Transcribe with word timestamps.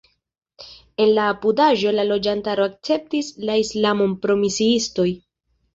En 1.05 1.11
la 1.17 1.25
apudaĵo 1.33 1.93
la 1.97 2.07
loĝantaro 2.13 2.67
akceptis 2.71 3.33
la 3.47 3.61
islamon 3.67 4.19
pro 4.27 4.41
misiistoj. 4.45 5.11